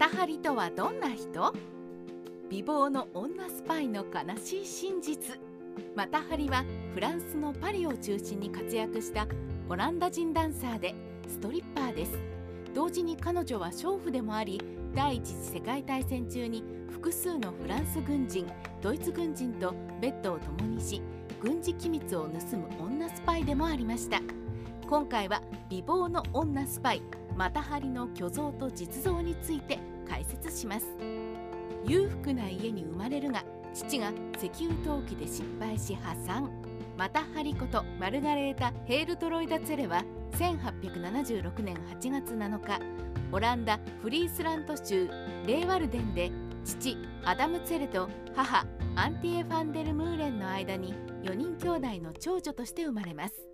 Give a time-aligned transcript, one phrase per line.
[0.00, 1.52] タハリとはどんな人？
[2.48, 5.38] 美貌の女スパイの悲しい真実。
[5.94, 6.64] マタハリは
[6.94, 9.26] フランスのパリを中心に活躍した
[9.68, 10.94] オランダ人ダンサーで
[11.28, 12.18] ストリッパーです。
[12.74, 14.58] 同時に彼女は娼婦でもあり
[14.94, 18.46] 第一次世界大戦中に複数のフランス軍人
[18.80, 21.02] ドイツ軍人とベッドを共にし
[21.42, 24.22] 軍事機密を盗む女スパイでもありました。
[24.88, 27.02] 今回は美貌の女スパイ
[27.36, 29.78] マタハリの虚像と実像について
[30.10, 30.86] 解説します。
[31.86, 36.50] 裕福な家に生まれるが父が石油投機で失敗し破産。
[36.98, 42.78] マタハリことマルガレータ・ヘールトロイダ・ツェレは1876年8月7日
[43.32, 45.08] オランダ・フリースラント州
[45.46, 46.30] レーワルデンで
[46.62, 50.92] 父アダム・ツェレと母アンティエ・ファンデル・ムーレンの間に
[51.22, 53.49] 4人兄弟の長女として生まれます。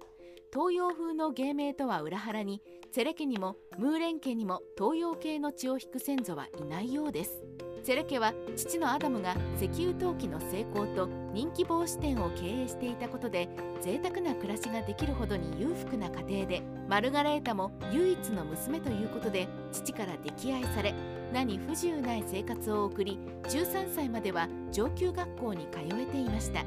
[0.57, 7.45] 東洋風の芸名とは裏腹にツェレ家にもムーレン家にも東洋系の血を引く先祖はいないようです。
[7.85, 13.51] ツェレ家は父のアダムが石油投機の成功と人気防止店を経営していたことで
[13.83, 20.95] 贅沢な暮らしができるほどに裕福な家庭でマルガレータも唯一の娘ということで父から溺愛され
[21.35, 26.65] 何不自由ない生活を送り13歳までは上級学校に通えていました。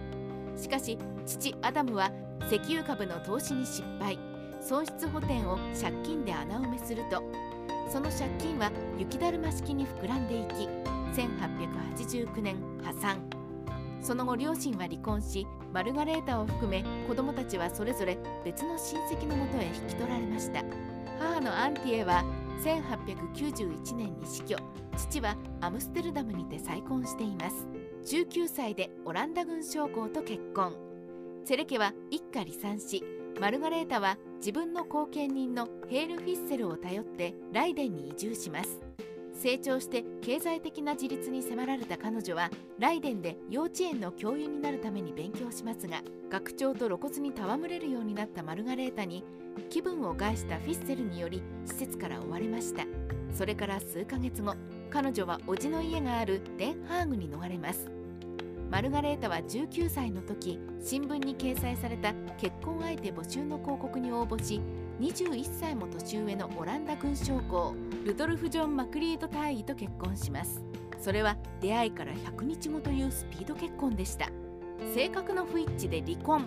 [0.55, 2.11] しかし父アダムは
[2.48, 4.18] 石油株の投資に失敗。
[4.62, 7.23] 損失補填を借金で穴埋めすると。
[7.90, 10.67] その借金は雪だるま式に膨らんでいき
[11.20, 13.17] 1889年破産。
[14.02, 20.64] その後両親は離婚しマルガレータを含め子供たちはそれぞれ別の親戚のもとへ引き取られました。
[21.20, 22.23] 母のアンティエは
[22.64, 24.56] 1891年に死去。
[24.98, 27.67] 父はアムステルダムにて再婚しています。
[28.06, 30.89] 19歳でオランダ軍将校と結婚。
[31.50, 33.03] セレ家は一家離散し
[33.42, 38.80] マルガレータは自分の後見人のヘール・フィッセルを頼ってライデンに移住します。
[39.33, 49.23] 成長して経済的な自立に迫られた彼女はライデンで幼稚園の教諭になるために勉強しますが学長と露骨に戯れるようになったマルガレータに
[49.71, 52.83] 気分を害したフィッセルにより施設から追われました。
[53.33, 54.54] それから数ヶ月後
[54.92, 57.98] 彼女は叔父の家があるデンハーグに逃れます。
[58.69, 64.61] マルガレータは19歳の時新聞に掲載された結婚相手募集の広告に応募し
[64.99, 67.73] 21歳も年上のオランダ軍将校
[68.05, 70.61] ルドルフ・ジョン・マクリード大尉と結婚します。
[70.99, 74.30] それは出会いから100日後というスピード結婚でした。
[74.93, 76.45] 性格の不一致で離婚。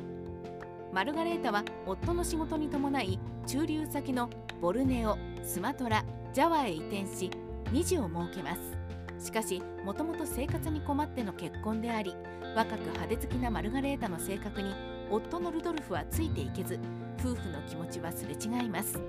[0.93, 4.29] マルガレータは夫の仕事に伴い駐留先の
[4.61, 6.05] ボルネオスマトラ
[6.35, 7.31] ジャワへ移転し
[7.73, 8.82] 2児を設けます。
[9.23, 12.15] しかしもともと生活に困っての結婚であり
[12.57, 14.75] 若く派手好きなマルガレータの性格に
[15.11, 16.81] 夫のルドルフはついていけず
[17.21, 19.01] 夫婦の気持ちはすれ違います。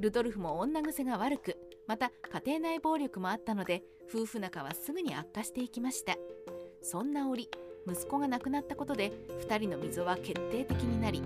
[0.00, 2.10] ルドルフも女癖が悪くまた
[2.44, 6.16] 家庭内暴力もあったので夫婦仲はすぐに悪化していきました。
[6.82, 7.48] そんな折
[7.86, 9.12] 息子が亡くなったことで
[9.46, 11.22] 2人の溝は決定的になり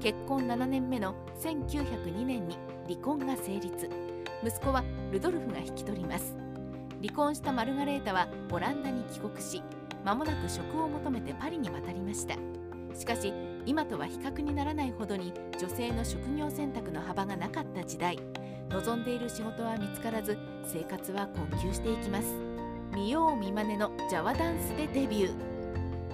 [0.00, 3.90] 結婚7年目の1902年に離婚が成立。
[4.44, 6.47] 息子はルドルフが引き取ります。
[7.00, 9.62] 離婚したマルガレータはオランダに帰国し
[10.04, 12.34] 間もなく職を求めてパリに渡りました。
[12.94, 13.32] しかし
[13.66, 18.18] 今とは比較にならないほどに女性の職業選択の幅がなかった時代。
[18.70, 22.36] 望んでいる仕事は見つからず生活は困窮していきます。
[22.92, 25.34] 見よう見まねのジャワダンスでデビュー。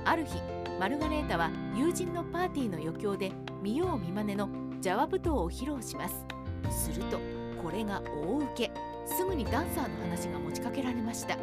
[0.04, 0.40] ある日
[0.78, 4.48] マルガレータは友人のパーティーの余興で見よう見まねの
[4.80, 6.26] ジャワ舞踏を披露します。
[6.70, 7.18] すると
[7.62, 8.93] これが大受け。
[9.06, 11.36] すぐにダンサーの話が持ちかけられました。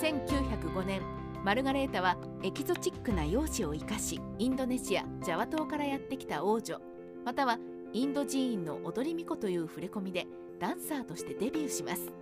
[0.00, 1.02] 1905年
[1.44, 6.80] マルガレータはエキゾチックな容姿を生かしインドネシアジャワ島からやってきた王女
[7.24, 7.58] または
[7.92, 10.26] インド寺院の踊り巫女という触れ込みで
[10.58, 12.12] ダンサーとしてデビューします。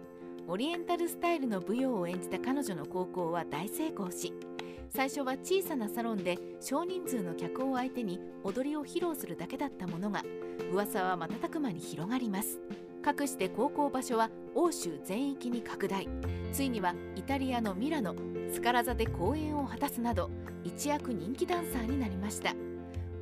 [0.47, 4.34] オリエンタルスタイルの舞踊を演じた彼女の高校は大成功し
[4.91, 10.23] 最初は小さなサロンで少人数の客を相手に踊りを披露するだけだったものが
[10.71, 12.61] 噂は瞬く間に広がります。
[13.05, 16.09] かくして高校場所は欧州全域に拡大。
[16.55, 18.15] ついにはイタリアのミラノ
[18.51, 20.31] スカラ座で公演を果たすなど
[20.65, 22.55] 一躍人気ダンサーになりました。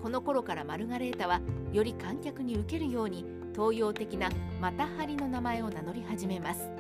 [0.01, 1.41] この頃からマルガレータは
[1.73, 3.25] より観客に受けるように
[3.57, 4.31] 東洋的な
[4.61, 6.71] マタハリの名前を名乗り始めます。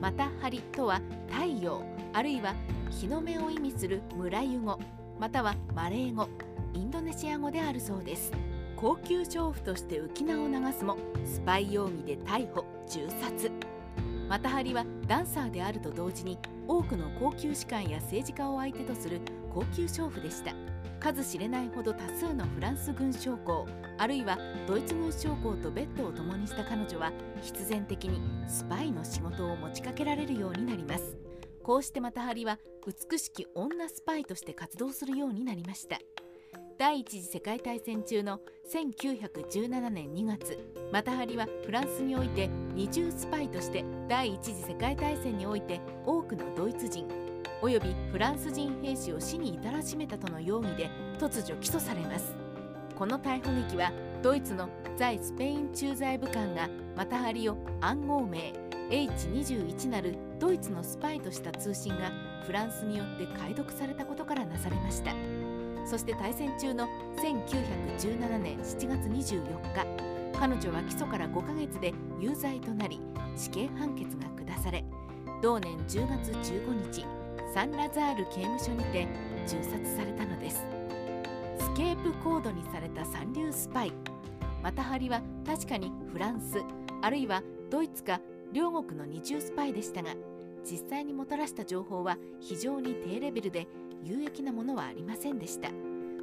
[0.00, 1.82] マタハリとは太陽
[2.14, 2.54] あるいは
[2.88, 4.78] 日の目を意味する村湯語
[5.20, 6.26] またはマレー語
[6.72, 8.32] インドネシア語であるそうです。
[8.76, 13.50] 高級娼婦として浮き名を流すもスパイ容疑で逮捕銃殺。
[14.28, 16.38] マタハリはダンサーであると同時に
[16.68, 20.52] 多くの高級士官や政治家を相手とする高級娼婦でした。
[21.00, 31.16] 数知れないほど多数のフランス軍将校あるいはドイツ軍将校とベッドを共にした彼女は必然的にスパイの仕事を持ちかけられるようになります。
[31.62, 32.58] こうしてマタハリは
[33.10, 35.98] 美しき女スパイとして活動するようになりました。
[36.78, 38.38] 第一次世界大戦中の
[38.70, 40.58] 1917年2月
[40.92, 47.08] マタハリはフランスにおいて二重スパイとして第一次世界大戦において多くのドイツ人
[47.62, 52.34] およびフランス人兵士を死に至らしめたとの容疑で突如起訴されます。
[52.94, 53.90] この逮捕劇は
[54.22, 54.68] ドイツの
[54.98, 58.52] 在スペイン駐在武官がマタハリを暗号名
[58.90, 62.12] H21 なるドイツのスパイとした通信が
[62.44, 65.12] フランスによって解読されたことからなされました。
[65.86, 73.00] そして大戦中の1917年7月24日彼女は起訴から5ヶ月で有罪となり
[73.36, 74.84] 死刑判決が下され
[75.42, 77.06] 同年10月15日
[77.54, 79.06] サンラザール刑務所にて
[79.46, 80.66] 銃殺されたのです。
[81.58, 83.92] スケープコードにされた三流スパイ
[84.62, 86.62] マタハリは確かにフランス
[87.02, 88.20] あるいはドイツか
[88.52, 90.14] 両国の二重スパイでしたが
[90.64, 93.66] 実際にもたらした情報は非常に低レベルで
[94.06, 95.68] 有益なものはありませんでした。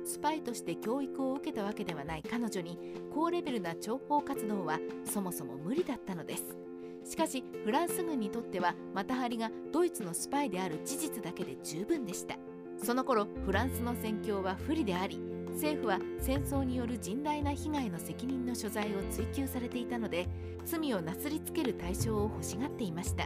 [0.06, 2.78] スパイとして教育を受けたわけではない彼女に
[3.14, 6.58] 高レベルな諜報活動はそもそも無理だったのです。
[7.06, 12.38] しかしフランス軍にとってはマタハリがドイツのスパイである事実だけで十分でした。
[12.82, 15.20] その頃フランスの戦況は不利であり
[15.54, 20.28] 政府は戦争による甚大な被害の責任の所在を追及されていたので
[20.66, 23.26] 罪をなすりつける対象を欲しがっていました。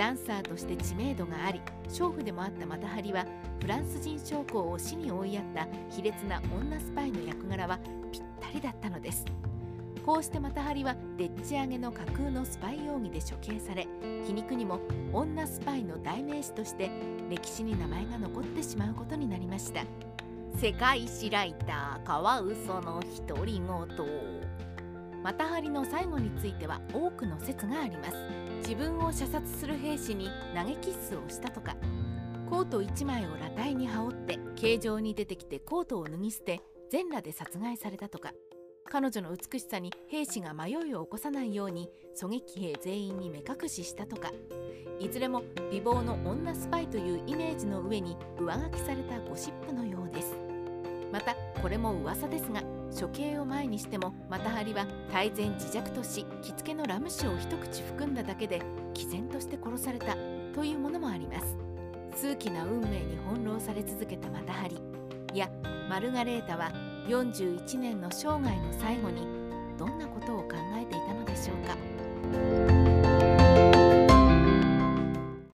[0.00, 3.26] ダンサーとして知名度があり娼婦でもあったマタハリは
[3.60, 7.78] フランス人将校を死に追いやった卑劣な女スパイの役柄は
[8.10, 9.26] ぴったりだったのです。
[10.06, 13.86] こうしてマタハリはでっち上げの架空のスパイ容疑で処刑され
[14.24, 14.80] 皮肉にも
[15.12, 16.90] 女スパイの代名詞として
[17.28, 19.82] 歴史に名前が残ってしまうことになりました。
[20.56, 23.62] 世界史ライターカワウソの独り言。
[25.22, 28.39] マタハリの最後については多くの説があります。
[28.60, 31.76] 自分を射殺する兵士に投げキッスをしたとか。
[32.48, 36.60] コート1枚を裸体に羽織って形状に出てきてコートを脱ぎ捨て
[36.90, 38.32] 全裸で殺害されたとか。
[38.88, 41.88] 彼女の美しさに兵士が迷いを起こさないように
[42.20, 44.30] 狙撃兵全員に目隠ししたとか。
[44.98, 50.49] いずれも美貌の女スパイというイメージの上に上書きされたゴシップのようです。
[51.12, 52.62] またこれも噂ですが
[52.98, 58.60] 処刑を前にしてもマタハリは大前自弱とし着付けのラム酒を一口含んだだけで
[58.94, 60.16] 毅然として殺された
[60.54, 61.70] というものもあります。
[62.20, 64.80] 数奇な運命に翻弄され続けたマタハリ
[65.32, 65.48] いや
[65.88, 66.70] マルガレータは
[67.08, 69.26] 41年の生涯の最後に
[69.78, 70.56] どんなことを考